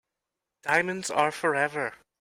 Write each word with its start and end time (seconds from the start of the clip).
Diamonds 0.63 1.11
are 1.11 1.29
forever. 1.31 1.93